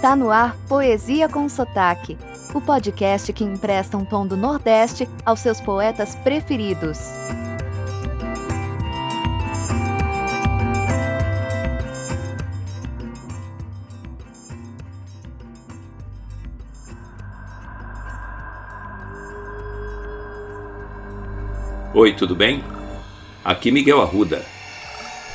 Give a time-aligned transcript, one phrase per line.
[0.00, 2.16] Está no ar Poesia com Sotaque,
[2.54, 6.98] o podcast que empresta um tom do Nordeste aos seus poetas preferidos.
[21.92, 22.64] Oi, tudo bem?
[23.44, 24.46] Aqui Miguel Arruda.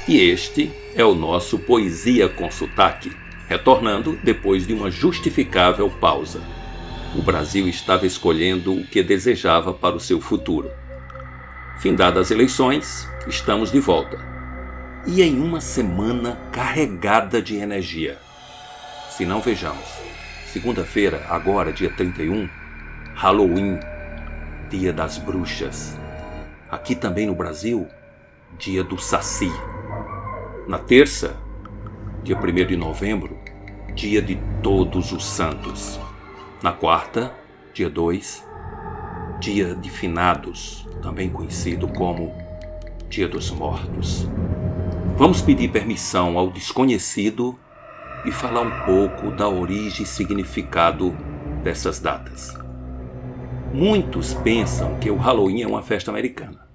[0.07, 3.15] E este é o nosso Poesia com Sotaque,
[3.47, 6.41] retornando depois de uma justificável pausa.
[7.15, 10.69] O Brasil estava escolhendo o que desejava para o seu futuro.
[11.79, 14.19] Findadas as eleições, estamos de volta.
[15.07, 18.17] E em uma semana carregada de energia.
[19.09, 19.87] Se não vejamos,
[20.47, 22.49] segunda-feira, agora dia 31,
[23.13, 23.79] Halloween,
[24.69, 25.97] Dia das Bruxas.
[26.69, 27.87] Aqui também no Brasil,
[28.57, 29.51] Dia do Saci.
[30.67, 31.37] Na terça,
[32.25, 33.37] dia 1 de novembro,
[33.93, 35.99] dia de Todos os Santos.
[36.59, 37.31] Na quarta,
[37.71, 38.43] dia 2,
[39.39, 42.33] dia de Finados, também conhecido como
[43.07, 44.27] Dia dos Mortos.
[45.15, 47.59] Vamos pedir permissão ao desconhecido
[48.25, 51.15] e falar um pouco da origem e significado
[51.61, 52.57] dessas datas.
[53.71, 56.67] Muitos pensam que o Halloween é uma festa americana,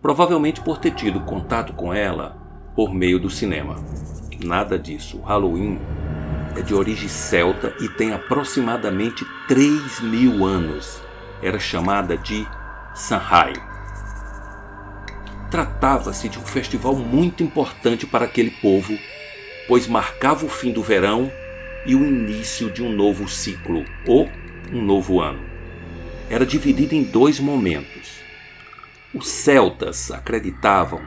[0.00, 2.41] provavelmente por ter tido contato com ela
[2.74, 3.76] por meio do cinema.
[4.42, 5.18] Nada disso.
[5.18, 5.78] O Halloween
[6.56, 11.00] é de origem celta e tem aproximadamente 3 mil anos.
[11.42, 12.46] Era chamada de
[12.94, 13.54] Samhain.
[15.50, 18.96] Tratava-se de um festival muito importante para aquele povo,
[19.68, 21.30] pois marcava o fim do verão
[21.84, 24.28] e o início de um novo ciclo ou
[24.72, 25.42] um novo ano.
[26.30, 28.22] Era dividido em dois momentos.
[29.14, 31.02] Os celtas acreditavam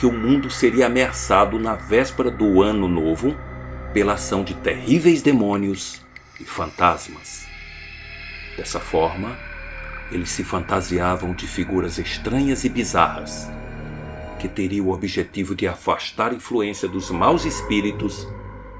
[0.00, 3.36] que o mundo seria ameaçado na véspera do Ano Novo
[3.92, 6.00] pela ação de terríveis demônios
[6.40, 7.46] e fantasmas.
[8.56, 9.36] Dessa forma,
[10.10, 13.50] eles se fantasiavam de figuras estranhas e bizarras,
[14.38, 18.26] que teriam o objetivo de afastar a influência dos maus espíritos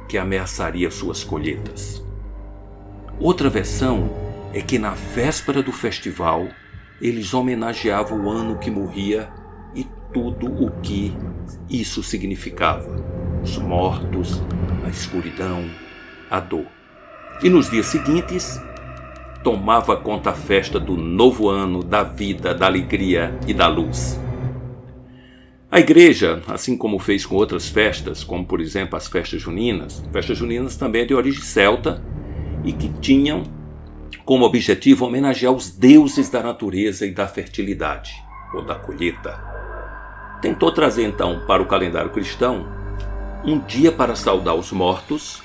[0.08, 2.02] que ameaçaria suas colheitas.
[3.19, 4.10] Outra versão
[4.54, 6.48] é que na véspera do festival
[6.98, 9.31] eles homenageavam o ano que morria
[10.12, 11.12] tudo o que
[11.69, 12.88] isso significava:
[13.43, 14.43] os mortos,
[14.84, 15.69] a escuridão,
[16.31, 16.66] a dor.
[17.43, 18.60] E nos dias seguintes,
[19.43, 24.20] tomava conta a festa do novo ano, da vida, da alegria e da luz.
[25.70, 30.37] A igreja, assim como fez com outras festas, como por exemplo as festas juninas, festas
[30.37, 32.03] juninas também é de origem celta
[32.65, 33.44] e que tinham
[34.25, 38.12] como objetivo homenagear os deuses da natureza e da fertilidade,
[38.53, 39.59] ou da colheita
[40.40, 42.66] tentou trazer então para o calendário cristão
[43.44, 45.42] um dia para saudar os mortos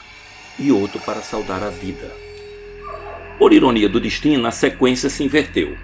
[0.59, 2.11] e outro para saudar a vida.
[3.37, 5.77] Por ironia do destino, a sequência se inverteu.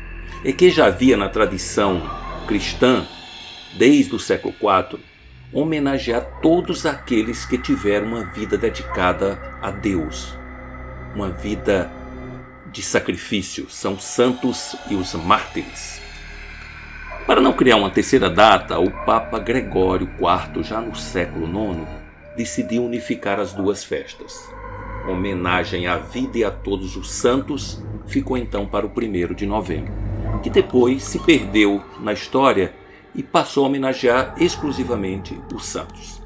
[0.43, 2.01] É que já havia na tradição
[2.47, 3.05] cristã,
[3.77, 4.99] desde o século IV,
[5.53, 10.37] homenagear todos aqueles que tiveram uma vida dedicada a Deus,
[11.13, 11.91] uma vida
[12.71, 16.00] de sacrifício, são santos e os mártires.
[17.31, 21.87] Para não criar uma terceira data, o Papa Gregório IV, já no século IX,
[22.35, 24.51] decidiu unificar as duas festas.
[25.07, 29.93] Homenagem à vida e a todos os santos ficou então para o 1 de novembro,
[30.43, 32.73] que depois se perdeu na história
[33.15, 36.21] e passou a homenagear exclusivamente os santos.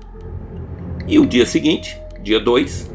[1.08, 2.92] E o dia seguinte, dia 2,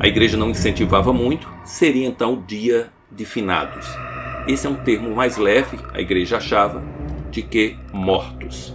[0.00, 3.86] a igreja não incentivava muito, seria então o dia de finados.
[4.48, 6.82] Esse é um termo mais leve, a igreja achava,
[7.30, 8.74] de que mortos.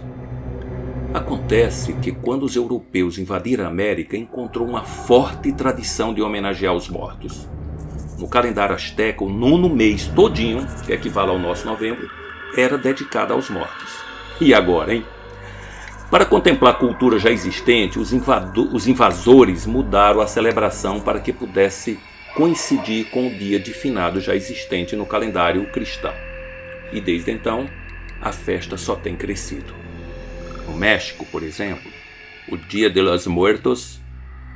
[1.12, 6.88] Acontece que quando os europeus invadiram a América, encontrou uma forte tradição de homenagear os
[6.88, 7.48] mortos.
[8.18, 12.10] No calendário asteca, o nono mês todinho, que equivale ao nosso novembro,
[12.56, 13.98] era dedicado aos mortos.
[14.40, 15.04] E agora, hein?
[16.10, 18.12] Para contemplar a cultura já existente, os,
[18.72, 21.98] os invasores mudaram a celebração para que pudesse
[22.34, 26.12] coincidir com o dia de finado já existente no calendário cristão.
[26.92, 27.68] E desde então,
[28.20, 29.74] a festa só tem crescido.
[30.66, 31.90] No México, por exemplo,
[32.48, 34.00] o Dia de los Muertos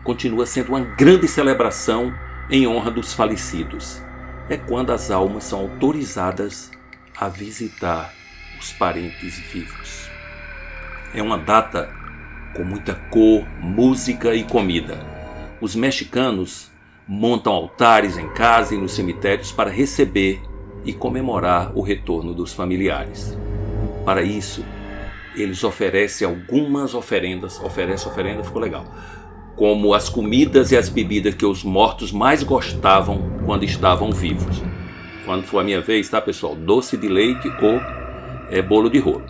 [0.02, 2.12] continua sendo uma grande celebração
[2.50, 4.02] em honra dos falecidos.
[4.48, 6.70] É quando as almas são autorizadas
[7.16, 8.12] a visitar
[8.58, 10.10] os parentes vivos.
[11.14, 11.92] É uma data
[12.54, 15.06] com muita cor, música e comida.
[15.60, 16.70] Os mexicanos
[17.06, 20.40] montam altares em casa e nos cemitérios para receber
[20.84, 23.36] e comemorar o retorno dos familiares.
[24.04, 24.64] Para isso,
[25.34, 28.84] eles oferecem algumas oferendas, oferece oferenda, ficou legal.
[29.56, 34.62] como as comidas e as bebidas que os mortos mais gostavam quando estavam vivos.
[35.26, 36.54] Quando for a minha vez, tá pessoal?
[36.54, 37.78] Doce de leite ou
[38.50, 39.26] é, bolo de rolo.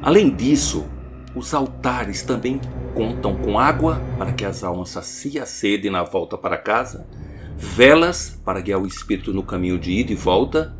[0.00, 0.86] Além disso,
[1.34, 2.60] os altares também
[2.94, 7.04] contam com água para que as almas saciem a sede na volta para casa,
[7.56, 10.76] velas para guiar o espírito no caminho de ida e volta,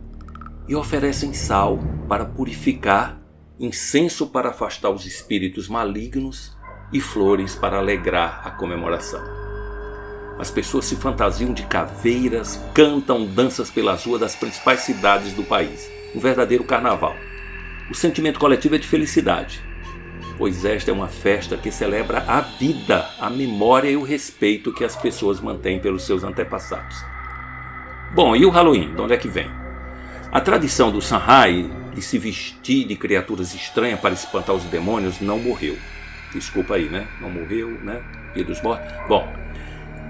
[0.69, 1.79] e oferecem sal
[2.09, 3.21] para purificar,
[3.59, 6.57] incenso para afastar os espíritos malignos
[6.93, 9.23] e flores para alegrar a comemoração.
[10.39, 15.91] As pessoas se fantasiam de caveiras, cantam danças pelas ruas das principais cidades do país.
[16.15, 17.17] Um verdadeiro carnaval.
[17.91, 19.62] O sentimento coletivo é de felicidade,
[20.37, 24.85] pois esta é uma festa que celebra a vida, a memória e o respeito que
[24.85, 27.03] as pessoas mantêm pelos seus antepassados.
[28.15, 28.95] Bom, e o Halloween?
[28.95, 29.66] De onde é que vem?
[30.37, 35.38] A tradição do Sanhai de se vestir de criaturas estranhas para espantar os demônios não
[35.38, 35.79] morreu.
[36.31, 37.09] Desculpa aí, né?
[37.23, 38.03] Não morreu, né?
[38.35, 38.87] Dia dos Mortos.
[39.09, 39.27] Bom,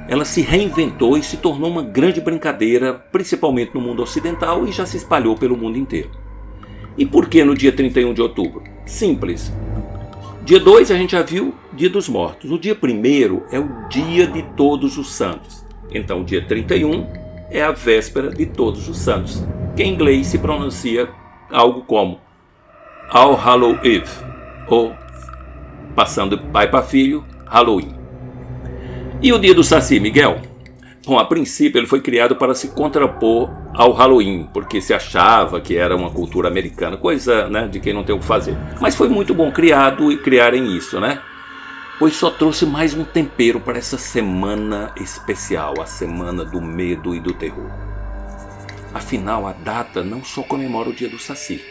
[0.09, 4.85] ela se reinventou e se tornou uma grande brincadeira, principalmente no mundo ocidental e já
[4.85, 6.11] se espalhou pelo mundo inteiro.
[6.99, 8.65] E por que no dia 31 de outubro?
[8.85, 9.53] Simples.
[10.45, 12.51] Dia 2 a gente já viu Dia dos Mortos.
[12.51, 15.65] O dia 1 é o Dia de Todos os Santos.
[15.89, 17.07] Então, dia 31
[17.49, 19.47] é a véspera de Todos os Santos,
[19.77, 21.09] que em inglês se pronuncia
[21.53, 22.19] algo como
[23.11, 24.09] All Hallow Eve,
[24.67, 24.95] ou
[25.95, 27.95] passando pai para filho, Halloween.
[29.23, 30.41] E o dia do Saci, Miguel?
[31.07, 35.77] Bom, a princípio ele foi criado para se contrapor ao Halloween, porque se achava que
[35.77, 38.57] era uma cultura americana, coisa né, de quem não tem o que fazer.
[38.81, 41.21] Mas foi muito bom criado e criarem isso, né?
[41.99, 47.21] Pois só trouxe mais um tempero para essa semana especial, a semana do medo e
[47.21, 47.96] do terror.
[48.95, 51.63] Afinal, a data não só comemora o dia do Saci,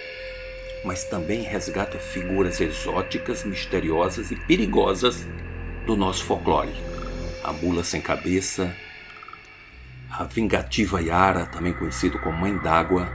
[0.83, 5.25] mas também resgata figuras exóticas, misteriosas e perigosas
[5.85, 6.73] do nosso folclore.
[7.43, 8.75] A mula sem cabeça,
[10.09, 13.11] a vingativa Yara, também conhecido como Mãe d'Água,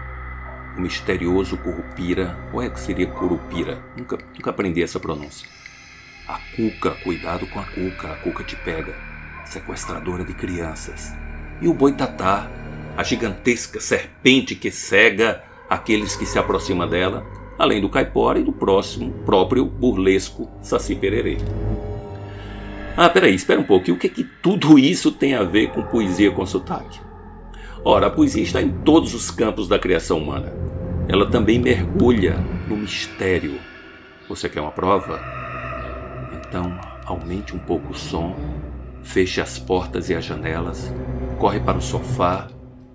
[0.76, 3.82] o misterioso Curupira, ou é que seria Curupira?
[3.96, 5.48] Nunca, nunca aprendi essa pronúncia.
[6.28, 8.94] A Cuca, cuidado com a Cuca, a Cuca te pega,
[9.44, 11.12] sequestradora de crianças.
[11.60, 12.48] E o Boitatá,
[12.96, 17.24] a gigantesca serpente que cega aqueles que se aproximam dela,
[17.58, 21.38] além do caipora e do próximo próprio burlesco Saci Pererê.
[22.96, 23.88] Ah, peraí, espera um pouco.
[23.88, 27.00] E o que, é que tudo isso tem a ver com poesia com sotaque?
[27.84, 30.52] Ora, a poesia está em todos os campos da criação humana.
[31.08, 32.36] Ela também mergulha
[32.68, 33.58] no mistério.
[34.28, 35.20] Você quer uma prova?
[36.34, 38.36] Então, aumente um pouco o som,
[39.02, 40.92] feche as portas e as janelas,
[41.38, 42.48] corre para o sofá,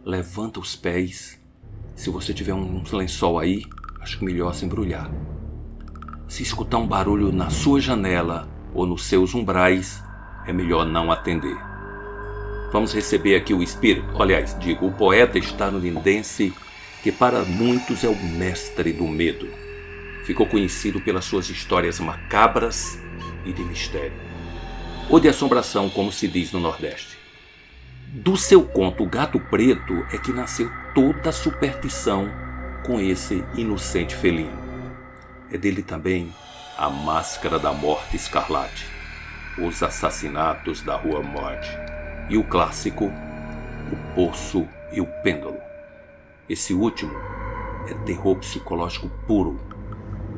[0.05, 1.41] levanta os pés.
[1.95, 3.63] Se você tiver um lençol aí,
[3.99, 5.09] acho melhor se embrulhar.
[6.27, 10.03] Se escutar um barulho na sua janela ou nos seus umbrais,
[10.45, 11.57] é melhor não atender.
[12.71, 16.53] Vamos receber aqui o espírito, aliás, digo, o poeta estadunidense
[17.01, 19.47] que para muitos é o mestre do medo.
[20.23, 22.99] Ficou conhecido pelas suas histórias macabras
[23.43, 24.19] e de mistério,
[25.09, 27.14] ou de assombração, como se diz no Nordeste.
[28.17, 32.31] Do seu conto O Gato Preto é que nasceu toda a superstição
[32.85, 34.57] com esse inocente felino.
[35.51, 36.33] É dele também
[36.77, 38.87] a Máscara da Morte Escarlate,
[39.57, 41.69] Os Assassinatos da Rua Morte
[42.29, 43.11] e o clássico
[43.91, 45.57] O Poço e o Pêndulo.
[46.47, 47.13] Esse último
[47.89, 49.59] é terror psicológico puro.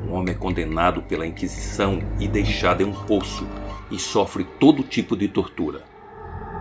[0.04, 3.46] Um homem é condenado pela Inquisição e deixado em um poço
[3.88, 5.87] e sofre todo tipo de tortura.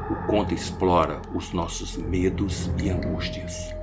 [0.10, 3.76] O conto explora os nossos medos e angústias.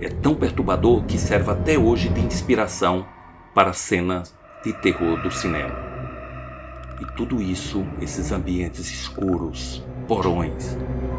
[0.00, 3.06] É tão perturbador que serve até hoje de inspiração
[3.54, 5.74] para cenas de terror do cinema.
[7.00, 10.76] E tudo isso, esses ambientes escuros, porões,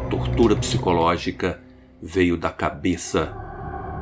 [0.08, 1.60] tortura psicológica,
[2.00, 3.34] veio da cabeça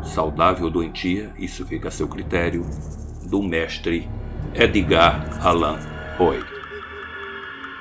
[0.02, 2.64] saudável ou doentia, isso fica a seu critério,
[3.24, 4.08] do mestre
[4.54, 5.78] Edgar Allan
[6.18, 6.61] Poe.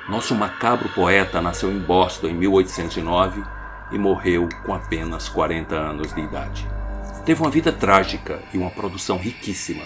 [0.08, 3.42] Nosso macabro poeta nasceu em Boston em 1809
[3.92, 6.66] e morreu com apenas 40 anos de idade.
[7.24, 9.84] Teve uma vida trágica e uma produção riquíssima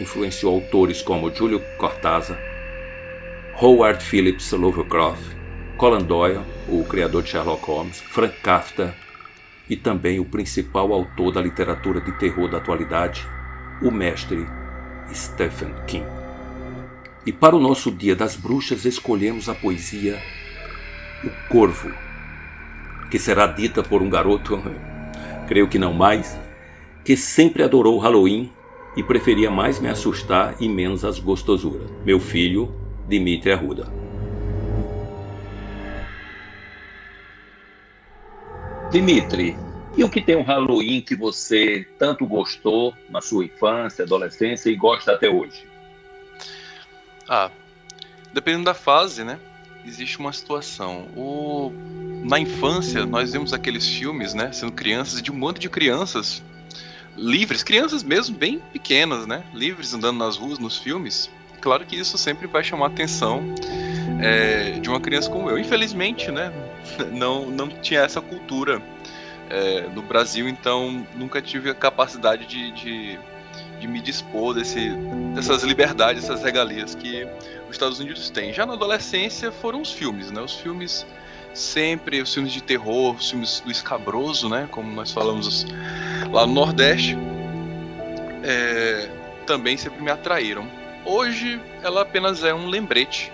[0.00, 2.38] influenciou autores como Júlio Cortázar,
[3.60, 5.36] Howard Phillips Lovecraft,
[5.76, 8.94] Conan Doyle, o criador de Sherlock Holmes, Frank Kafka
[9.68, 13.26] e também o principal autor da literatura de terror da atualidade,
[13.82, 14.46] o mestre
[15.12, 16.17] Stephen King.
[17.28, 20.18] E para o nosso Dia das Bruxas escolhemos a poesia
[21.22, 21.92] O Corvo,
[23.10, 24.58] que será dita por um garoto,
[25.46, 26.38] creio que não mais,
[27.04, 28.50] que sempre adorou o Halloween
[28.96, 31.90] e preferia mais me assustar e menos as gostosuras.
[32.02, 32.74] Meu filho,
[33.06, 33.92] Dimitri Arruda.
[38.90, 39.54] Dimitri,
[39.98, 44.76] e o que tem um Halloween que você tanto gostou na sua infância, adolescência e
[44.76, 45.67] gosta até hoje?
[47.28, 47.50] Ah,
[48.32, 49.38] dependendo da fase, né?
[49.84, 51.08] Existe uma situação.
[51.16, 51.72] O...
[52.24, 54.50] Na infância, nós vemos aqueles filmes, né?
[54.52, 56.42] Sendo crianças, de um monte de crianças
[57.18, 59.42] livres, crianças mesmo bem pequenas, né?
[59.52, 61.30] Livres andando nas ruas, nos filmes.
[61.60, 63.42] Claro que isso sempre vai chamar a atenção
[64.22, 65.58] é, de uma criança como eu.
[65.58, 66.52] Infelizmente, né?
[67.12, 68.80] Não, não tinha essa cultura
[69.50, 73.18] é, no Brasil, então nunca tive a capacidade de, de,
[73.78, 74.90] de me dispor desse,
[75.34, 77.24] dessas liberdades, essas regalias que
[77.64, 78.52] os Estados Unidos têm.
[78.52, 80.40] Já na adolescência foram os filmes, né?
[80.40, 81.06] Os filmes
[81.54, 84.68] sempre, os filmes de terror, os filmes do escabroso, né?
[84.70, 85.66] Como nós falamos
[86.30, 87.16] lá no Nordeste,
[88.42, 89.08] é,
[89.46, 90.68] também sempre me atraíram.
[91.04, 93.32] Hoje ela apenas é um lembrete,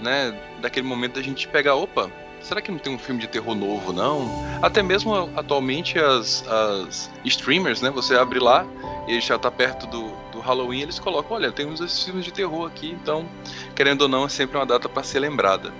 [0.00, 0.34] né?
[0.60, 2.10] Daquele momento da gente pegar, opa,
[2.42, 4.28] será que não tem um filme de terror novo, não?
[4.60, 7.90] Até mesmo atualmente as, as streamers, né?
[7.90, 8.66] Você abre lá
[9.08, 12.66] e já tá perto do, do Halloween, eles colocam, olha, temos esses filmes de terror
[12.66, 13.26] aqui, então,
[13.74, 15.72] querendo ou não, é sempre uma data para ser lembrada.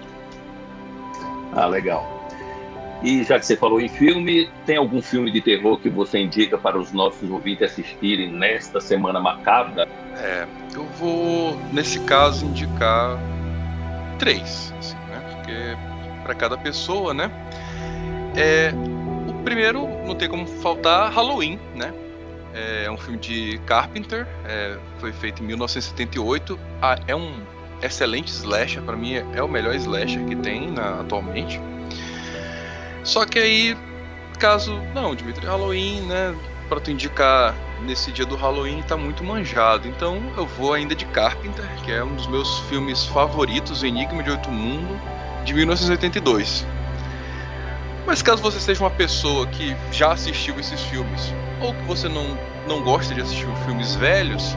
[1.55, 2.23] Ah, legal.
[3.03, 6.57] E já que você falou em filme, tem algum filme de terror que você indica
[6.57, 9.89] para os nossos ouvintes assistirem nesta semana macabra?
[10.17, 13.19] É, eu vou, nesse caso, indicar
[14.21, 15.21] três, assim, né?
[15.35, 15.92] Porque
[16.23, 17.31] para cada pessoa, né?
[18.37, 18.73] É,
[19.29, 21.93] o primeiro, não tem como faltar, Halloween, né?
[22.55, 26.59] É um filme de Carpenter, é, foi feito em 1978.
[26.83, 27.33] Ah, é um
[27.83, 31.61] excelente slasher, para mim é, é, o melhor slasher que tem na, atualmente.
[33.03, 33.77] Só que aí,
[34.39, 34.81] caso.
[34.95, 36.35] Não, Dimitri, Halloween, né?
[36.69, 39.89] Pra tu indicar nesse dia do Halloween tá muito manjado.
[39.89, 44.31] Então eu vou ainda de Carpenter, que é um dos meus filmes favoritos, Enigma de
[44.31, 44.99] Oito Mundo,
[45.45, 46.67] de 1982.
[48.07, 52.37] Mas caso você seja uma pessoa que já assistiu esses filmes, ou que você não,
[52.67, 54.57] não gosta de assistir filmes velhos,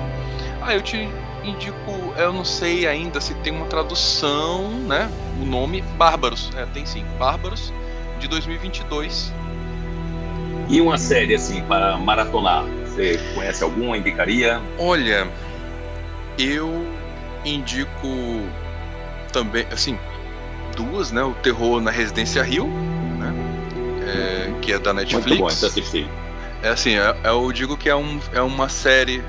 [0.62, 1.08] ah, eu te
[1.44, 5.10] indico, eu não sei ainda se tem uma tradução, né?
[5.40, 7.72] O nome Bárbaros, é, tem sim, Bárbaros
[8.20, 9.32] de 2022.
[10.68, 13.96] E uma série assim para maratonar, você conhece alguma?
[13.96, 14.60] Indicaria?
[14.80, 15.28] Olha,
[16.40, 16.86] eu
[17.46, 18.08] indico
[19.32, 20.00] também, assim,
[20.76, 21.24] duas, né?
[21.24, 23.34] O Terror na Residência Rio, né?
[24.08, 25.28] É, que é da Netflix.
[25.28, 26.08] Muito bom, então assisti.
[26.62, 29.24] É assim, é, é, eu digo que é, um, é uma série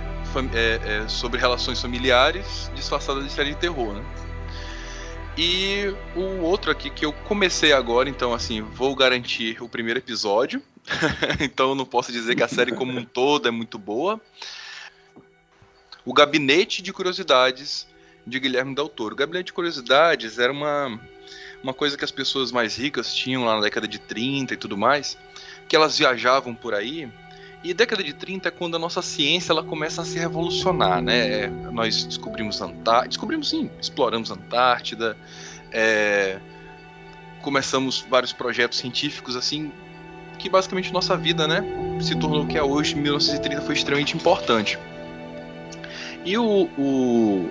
[0.55, 4.05] é, é, sobre relações familiares disfarçada de série de terror, né?
[5.39, 10.63] E o outro aqui que eu comecei agora, então assim, vou garantir o primeiro episódio.
[11.41, 14.19] então eu não posso dizer que a série como um todo é muito boa.
[16.07, 17.87] O Gabinete de Curiosidades
[18.27, 19.15] de Guilherme Del Toro.
[19.15, 20.99] O Gabinete de Curiosidades era uma,
[21.63, 24.77] uma coisa que as pessoas mais ricas tinham lá na década de 30 e tudo
[24.77, 25.19] mais,
[25.69, 27.11] que elas viajavam por aí
[27.67, 31.49] e década de 30 é quando a nossa ciência ela começa a se revolucionar, né?
[31.73, 35.17] Nós descobrimos Antártida, descobrimos sim, exploramos Antártida,
[35.73, 36.39] é...
[37.43, 39.73] começamos vários projetos científicos assim,
[40.39, 41.65] que basicamente nossa vida, né,
[42.01, 42.95] se tornou o que é hoje.
[42.95, 44.79] 1930 foi extremamente importante.
[46.25, 47.51] E o, o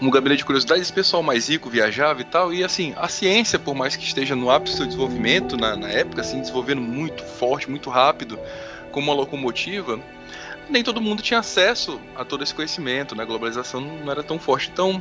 [0.00, 3.58] um gabinete de curiosidades, esse pessoal mais rico viajava e tal, e assim, a ciência,
[3.58, 7.70] por mais que esteja no ápice do desenvolvimento na, na época, assim, desenvolvendo muito forte,
[7.70, 8.38] muito rápido,
[8.90, 9.98] como uma locomotiva,
[10.68, 13.22] nem todo mundo tinha acesso a todo esse conhecimento, né?
[13.22, 14.70] A globalização não era tão forte.
[14.72, 15.00] Então,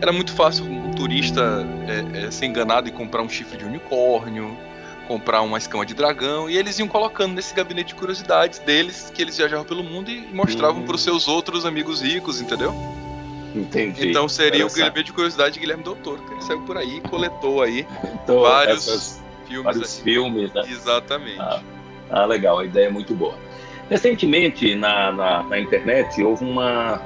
[0.00, 4.56] era muito fácil um turista é, é, ser enganado e comprar um chifre de unicórnio,
[5.06, 9.20] comprar uma escama de dragão, e eles iam colocando nesse gabinete de curiosidades deles, que
[9.20, 10.86] eles viajavam pelo mundo e mostravam uhum.
[10.86, 13.01] para os seus outros amigos ricos, entendeu?
[13.54, 14.08] Entendi.
[14.08, 17.00] Então seria o gabinete de curiosidade de Guilherme Doutor, que ele saiu por aí e
[17.02, 17.86] coletou aí
[18.22, 19.64] então, vários filmes.
[19.64, 20.62] Vários filmes, né?
[20.68, 21.40] Exatamente.
[21.40, 21.60] Ah.
[22.12, 23.34] Ah, legal, a ideia é muito boa.
[23.88, 27.00] Recentemente, na, na, na internet, houve uma,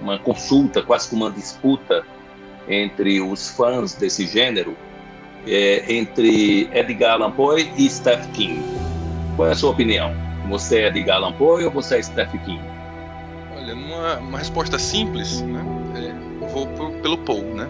[0.00, 2.04] uma consulta, quase que uma disputa
[2.68, 4.76] entre os fãs desse gênero,
[5.46, 8.62] é, entre Edgar Allan Poe e Stephen King.
[9.34, 10.14] Qual é a sua opinião?
[10.48, 12.62] Você é Edgar Allan Poe ou você é Stephen King?
[13.56, 15.64] Olha, numa uma resposta simples, né?
[17.02, 17.68] Pelo Poe, né?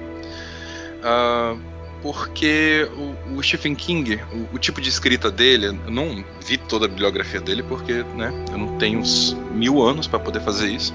[1.02, 1.58] Uh,
[2.02, 6.86] porque o, o Stephen King, o, o, tipo de escrita dele, eu não vi toda
[6.86, 10.92] a bibliografia dele porque, né, eu não tenho uns mil anos para poder fazer isso.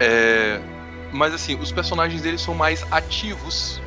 [0.00, 0.60] É,
[1.12, 3.80] mas assim, os personagens dele são mais ativos,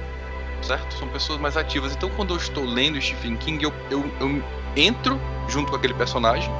[0.62, 0.94] certo?
[0.96, 1.94] São pessoas mais ativas.
[1.94, 4.44] Então, quando eu estou lendo Stephen King, eu, eu, eu
[4.76, 6.52] entro junto com aquele personagem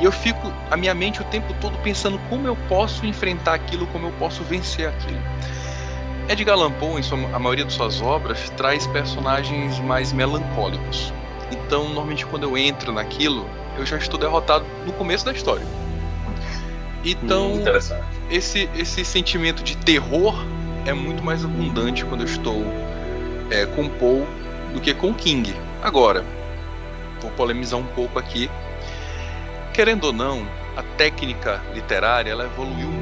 [0.00, 3.86] e eu fico a minha mente o tempo todo pensando como eu posso enfrentar aquilo,
[3.88, 5.20] como eu posso vencer aquilo.
[6.30, 11.12] Edgar Allan Poe, em sua, a maioria de suas obras, traz personagens mais melancólicos.
[11.50, 15.66] Então, normalmente quando eu entro naquilo, eu já estou derrotado no começo da história.
[17.04, 17.64] Então, hum,
[18.30, 20.34] esse esse sentimento de terror
[20.86, 22.62] é muito mais abundante quando eu estou
[23.50, 24.24] é, com Paul
[24.72, 25.52] do que com King.
[25.82, 26.24] Agora,
[27.20, 28.48] vou polemizar um pouco aqui.
[29.72, 30.46] Querendo ou não,
[30.76, 32.99] a técnica literária ela evoluiu muito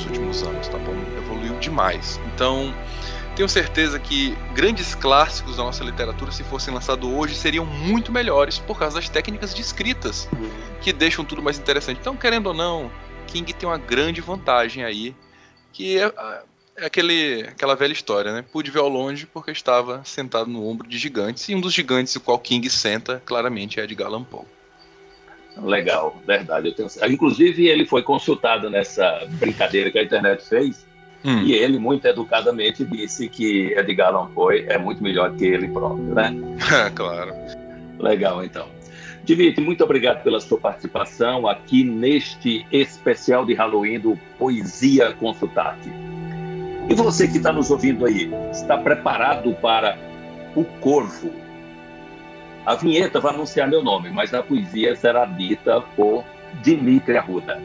[0.00, 0.94] nos últimos anos, tá bom?
[1.16, 2.20] Evoluiu demais.
[2.34, 2.74] Então,
[3.36, 8.58] tenho certeza que grandes clássicos da nossa literatura, se fossem lançados hoje, seriam muito melhores
[8.58, 10.28] por causa das técnicas de escritas,
[10.80, 11.98] que deixam tudo mais interessante.
[12.00, 12.90] Então, querendo ou não,
[13.26, 15.14] King tem uma grande vantagem aí,
[15.72, 16.12] que é,
[16.76, 18.44] é aquele, aquela velha história, né?
[18.52, 22.16] Pude ver ao longe porque estava sentado no ombro de gigantes, e um dos gigantes
[22.16, 24.46] o qual King senta, claramente, é Edgar Allan Poe.
[25.56, 26.72] Legal, verdade.
[26.72, 26.88] Tenho...
[27.08, 30.86] Inclusive, ele foi consultado nessa brincadeira que a internet fez,
[31.24, 31.42] hum.
[31.42, 36.14] e ele, muito educadamente, disse que Edgar Allan Poe é muito melhor que ele próprio,
[36.14, 36.34] né?
[36.94, 37.32] claro.
[37.98, 38.66] Legal, então.
[39.22, 45.90] Divite, muito obrigado pela sua participação aqui neste especial de Halloween do Poesia Consultate.
[46.88, 49.96] E você que está nos ouvindo aí, está preparado para
[50.56, 51.30] o Corvo,
[52.66, 56.24] a vinheta vai anunciar meu nome, mas a poesia será dita por
[56.62, 57.58] Dimitri Arruda.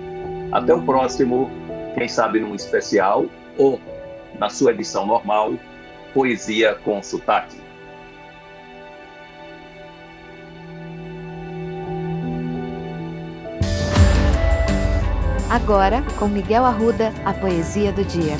[0.52, 1.50] Até o próximo,
[1.94, 3.25] quem sabe num especial
[3.58, 3.80] ou
[4.40, 5.54] na sua edição normal,
[6.14, 7.58] Poesia com Sotaque.
[15.50, 18.36] Agora, com Miguel Arruda, a poesia do dia.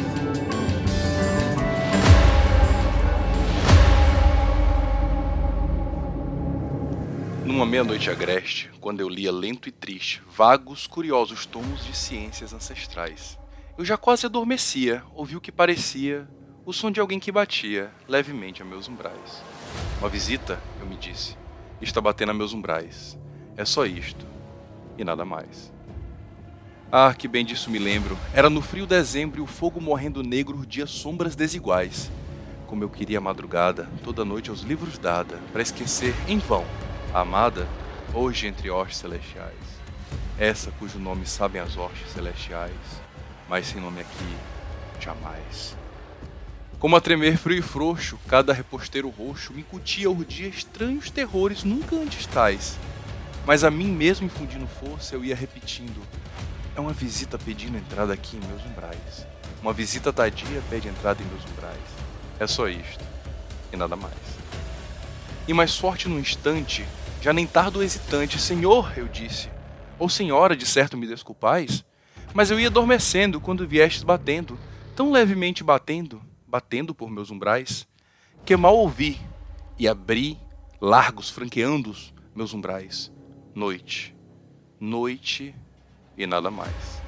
[7.56, 13.40] Numa meia-noite agreste, quando eu lia lento e triste, vagos, curiosos tomos de ciências ancestrais,
[13.78, 16.28] eu já quase adormecia, ouvi o que parecia
[16.66, 19.42] o som de alguém que batia levemente a meus umbrais.
[20.00, 21.38] Uma visita, eu me disse,
[21.82, 23.18] está batendo a meus umbrais.
[23.56, 24.26] É só isto
[24.98, 25.72] e nada mais.
[26.92, 28.18] Ah, que bem disso me lembro.
[28.34, 32.12] Era no frio dezembro e o fogo morrendo negro urdia sombras desiguais.
[32.68, 36.66] Como eu queria a madrugada, toda noite aos livros dada, para esquecer em vão
[37.22, 37.66] amada,
[38.14, 39.56] hoje entre hostes celestiais.
[40.38, 42.74] Essa cujo nome sabem as hostes celestiais,
[43.48, 44.38] mas sem nome aqui,
[45.00, 45.78] jamais.
[46.78, 51.96] Como a tremer frio e frouxo, cada reposteiro roxo me incutia urdia estranhos terrores nunca
[51.96, 52.78] antes tais.
[53.46, 56.02] Mas a mim mesmo infundindo força, eu ia repetindo:
[56.76, 59.26] É uma visita pedindo entrada aqui em meus umbrais.
[59.62, 61.80] Uma visita tadia pede entrada em meus umbrais.
[62.42, 63.04] É só isto,
[63.72, 64.14] e nada mais.
[65.48, 66.86] E mais forte no instante,
[67.26, 69.50] já nem tardo hesitante, Senhor, eu disse,
[69.98, 71.84] ou Senhora, de certo me desculpais,
[72.36, 74.60] mas eu ia adormecendo quando viestes batendo,
[74.96, 77.88] tão levemente batendo, batendo por meus umbrais,
[78.46, 79.20] que mal ouvi
[79.80, 80.38] e abri,
[80.80, 81.96] largos, franqueando
[82.36, 83.12] meus umbrais.
[83.56, 84.16] Noite,
[84.80, 85.56] noite
[86.16, 87.02] e nada mais.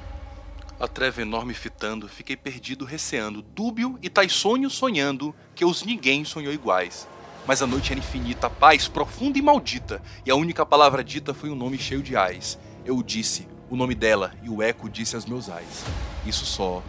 [0.80, 6.24] A treva enorme fitando, fiquei perdido, receando, dúbio e tais sonhos sonhando, que os ninguém
[6.24, 7.06] sonhou iguais
[7.48, 11.48] mas a noite era infinita, paz profunda e maldita, e a única palavra dita foi
[11.48, 12.58] um nome cheio de ais.
[12.84, 15.82] Eu disse o nome dela, e o eco disse aos meus ais.
[16.26, 16.82] Isso só,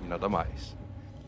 [0.00, 0.76] e nada mais.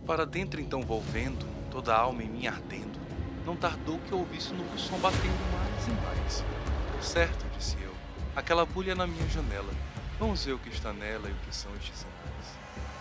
[0.07, 3.01] Para dentro então volvendo, toda a alma em mim ardendo,
[3.45, 6.45] não tardou que eu ouvisse o novo som batendo mais e mais.
[7.05, 7.93] Certo, disse eu,
[8.37, 9.75] aquela bulha na minha janela.
[10.21, 12.59] Vamos ver o que está nela e o que são estes sinais.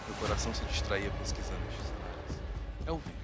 [0.08, 2.42] Meu coração se distraía pesquisando estes sinais.
[2.88, 3.21] É o vento.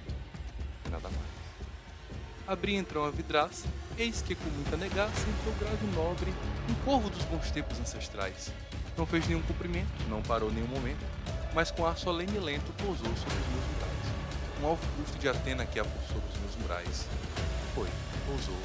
[2.48, 6.32] Abri então a vidraça, eis que com muita negaça entrou grave nobre,
[6.70, 8.50] um corvo dos bons tempos ancestrais.
[8.96, 11.04] Não fez nenhum cumprimento, não parou nenhum momento,
[11.54, 14.62] mas com ar solene e lento pousou sobre os meus umbrais.
[14.62, 17.06] Um alvo busto de Atena que apou sobre os meus umbrais.
[17.74, 17.88] Foi,
[18.26, 18.56] pousou,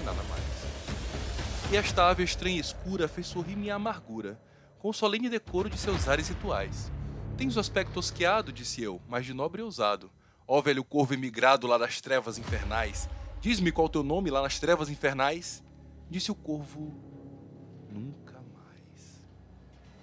[0.00, 1.72] e nada mais.
[1.72, 4.40] E esta ave estranha e escura fez sorrir minha amargura,
[4.78, 6.92] com o solene decoro de seus ares rituais.
[7.36, 10.12] Tens o aspecto osqueado, disse eu, mas de nobre e ousado
[10.46, 13.08] Ó velho corvo emigrado lá das trevas infernais,
[13.40, 15.64] diz-me qual teu nome lá nas trevas infernais.
[16.10, 16.92] Disse o corvo:
[17.90, 19.24] Nunca mais.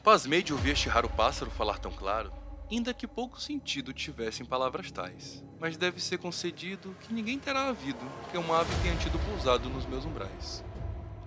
[0.04, 2.34] Pasmei de ouvir este raro pássaro falar tão claro,
[2.72, 5.44] ainda que pouco sentido tivessem palavras tais.
[5.60, 9.86] Mas deve ser concedido que ninguém terá havido que uma ave tenha tido pousado nos
[9.86, 10.64] meus umbrais.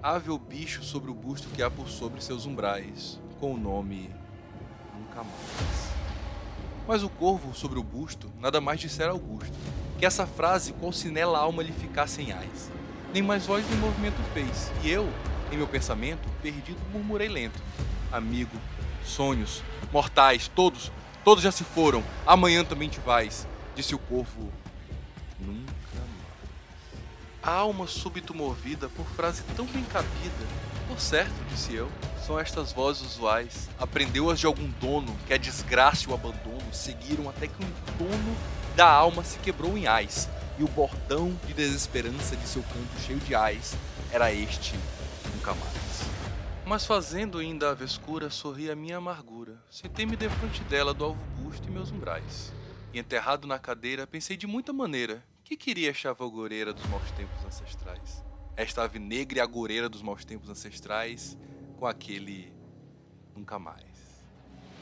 [0.03, 4.11] Ave ou bicho sobre o busto que há por sobre seus umbrais, com o nome
[4.93, 5.94] Nunca mais.
[6.87, 9.57] Mas o corvo sobre o busto nada mais dissera Augusto,
[9.99, 10.93] que essa frase qual
[11.35, 12.71] a alma lhe ficasse em ais.
[13.13, 15.09] Nem mais voz nem movimento fez, e eu,
[15.51, 17.63] em meu pensamento, perdido, murmurei lento.
[18.13, 18.57] Amigo,
[19.05, 20.93] sonhos, mortais, todos,
[21.25, 24.53] todos já se foram, amanhã também te vais, disse o corvo.
[25.41, 26.35] Nunca mais.
[27.43, 30.47] A alma súbito movida por frase tão bem cabida.
[30.95, 31.91] Por certo, disse eu,
[32.25, 33.69] são estas vozes usuais.
[33.77, 38.37] Aprendeu-as de algum dono que a desgraça e o abandono seguiram até que o entorno
[38.77, 43.19] da alma se quebrou em ais, e o bordão de desesperança de seu canto cheio
[43.19, 43.77] de ais
[44.13, 44.79] era este
[45.35, 46.05] nunca mais.
[46.65, 49.61] Mas fazendo ainda a vescura, sorri a minha amargura.
[49.69, 52.53] Sentei-me defronte dela do alvo busto e meus umbrais.
[52.93, 57.45] E enterrado na cadeira, pensei de muita maneira que queria esta agoreira dos maus tempos
[57.45, 58.23] ancestrais.
[58.57, 61.37] Esta ave negra e agoreira dos maus tempos ancestrais,
[61.79, 62.53] com aquele
[63.35, 63.83] nunca mais.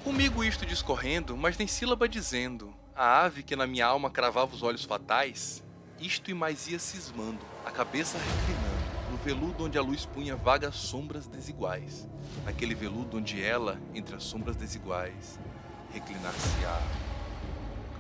[0.05, 4.63] Comigo isto discorrendo, mas nem sílaba dizendo, a ave que na minha alma cravava os
[4.63, 5.63] olhos fatais,
[5.99, 10.75] isto e mais ia cismando, a cabeça reclinando, no veludo onde a luz punha vagas
[10.75, 12.07] sombras desiguais,
[12.45, 15.39] naquele veludo onde ela, entre as sombras desiguais,
[15.95, 16.83] reclinar-se-á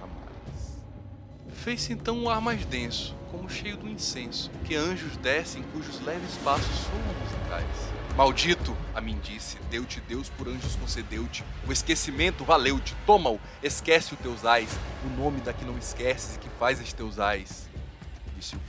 [0.00, 0.06] nunca
[0.44, 1.56] mais.
[1.60, 6.36] Fez-se então um ar mais denso, como cheio do incenso, que anjos descem cujos leves
[6.44, 7.92] passos soam musicais.
[8.14, 11.42] Maldito, a mim disse, deu-te Deus por anjos concedeu-te.
[11.66, 14.68] O esquecimento valeu-te, toma-o, esquece os teus ais,
[15.06, 17.66] o nome da que não esqueces e que faz os teus ais.
[18.36, 18.60] Disse o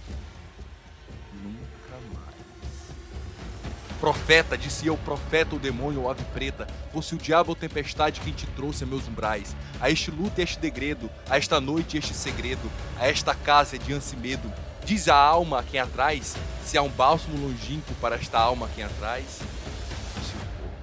[4.03, 8.33] Profeta, disse eu, profeta, o demônio ou ave preta, fosse o diabo ou tempestade quem
[8.33, 11.99] te trouxe a meus umbrais, a este luto e este degredo, a esta noite e
[11.99, 14.51] este segredo, a esta casa de ânsia e medo,
[14.83, 16.35] Diz a alma a quem atrás,
[16.65, 20.73] se há um bálsamo longínquo para esta alma a quem atrás, o povo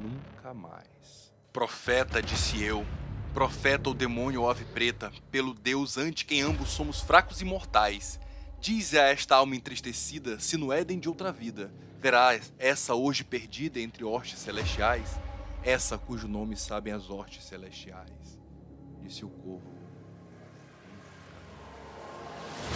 [0.00, 1.32] nunca mais.
[1.52, 2.86] Profeta, disse eu,
[3.34, 8.20] profeta ou demônio ou ave preta, pelo Deus ante quem ambos somos fracos e mortais.
[8.60, 13.80] Diz a esta alma entristecida, se no Éden de outra vida, verás essa hoje perdida
[13.80, 15.18] entre hostes celestiais,
[15.62, 18.38] essa cujo nome sabem as hostes celestiais.
[19.02, 19.80] Disse o corvo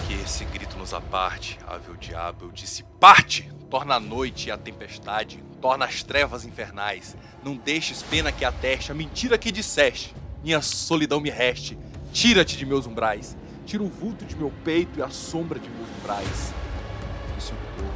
[0.07, 3.51] que esse grito nos aparte, ave o diabo, eu disse: parte!
[3.71, 7.17] Torna a noite e a tempestade, torna as trevas infernais.
[7.43, 10.15] Não deixes pena que ateste a mentira que disseste.
[10.45, 11.77] Minha solidão me reste.
[12.13, 13.37] Tira-te de meus umbrais.
[13.67, 16.53] Tira o vulto de meu peito e a sombra de meus umbrais.
[17.35, 17.93] Disse o povo: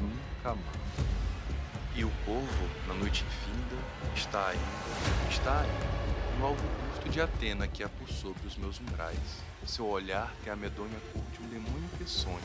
[0.00, 0.80] nunca mais.
[1.96, 3.76] E o povo, na noite infinda,
[4.14, 9.18] está ainda, está ainda, no alvo busto de Atena que apur sobre os meus umbrais.
[9.66, 12.38] Seu olhar que a medonha cor de um demônio que sonha,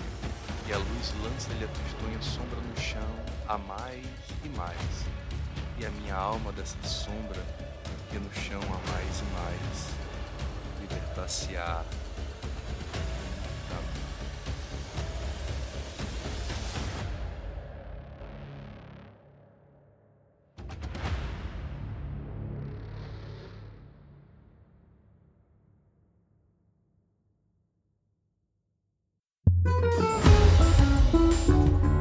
[0.67, 3.15] e a luz lança-lhe a tristonha sombra no chão,
[3.47, 4.05] a mais
[4.43, 5.05] e mais.
[5.77, 7.41] E a minha alma dessa sombra,
[8.09, 10.04] que no chão a mais e mais,
[10.95, 11.83] libertar-se-á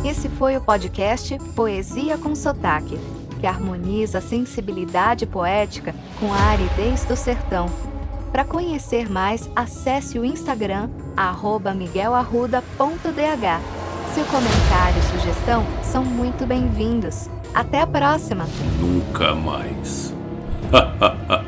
[0.04, 2.98] Esse foi o podcast Poesia com Sotaque,
[3.40, 7.93] que harmoniza a sensibilidade poética com a aridez do sertão.
[8.34, 10.90] Para conhecer mais, acesse o Instagram
[11.72, 12.64] miguelarruda.dh.
[14.12, 17.30] Seu comentário e sugestão são muito bem-vindos.
[17.54, 18.44] Até a próxima!
[18.80, 20.12] Nunca mais.